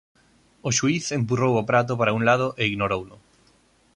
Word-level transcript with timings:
O 0.67 0.69
xuíz 0.77 1.05
empurrou 1.19 1.53
o 1.57 1.67
prato 1.69 1.93
para 1.99 2.15
un 2.17 2.23
lado 2.29 2.47
e 2.61 2.63
ignorouno. 2.71 3.15